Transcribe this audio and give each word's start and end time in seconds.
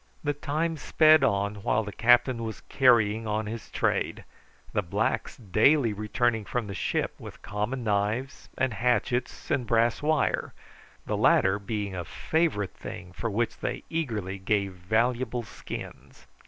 The 0.23 0.33
time 0.33 0.77
sped 0.77 1.23
on, 1.23 1.57
while 1.61 1.83
the 1.83 1.91
captain 1.91 2.43
was 2.43 2.61
carrying 2.61 3.27
on 3.27 3.45
his 3.45 3.69
trade, 3.69 4.23
the 4.73 4.81
blacks 4.81 5.37
daily 5.37 5.93
returning 5.93 6.43
from 6.43 6.65
the 6.65 6.73
ship 6.73 7.13
with 7.19 7.43
common 7.43 7.83
knives, 7.83 8.49
and 8.57 8.73
hatchets, 8.73 9.51
and 9.51 9.67
brass 9.67 10.01
wire, 10.01 10.55
the 11.05 11.15
latter 11.15 11.59
being 11.59 11.95
a 11.95 12.03
favourite 12.03 12.73
thing 12.73 13.11
for 13.13 13.29
which 13.29 13.59
they 13.59 13.83
eagerly 13.91 14.39
gave 14.39 14.71
valuable 14.73 15.43
skins. 15.43 16.25